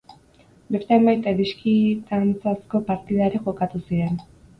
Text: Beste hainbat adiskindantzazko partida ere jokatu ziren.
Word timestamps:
Beste 0.75 0.95
hainbat 0.95 1.27
adiskindantzazko 1.31 2.81
partida 2.87 3.27
ere 3.29 3.43
jokatu 3.45 3.83
ziren. 3.83 4.19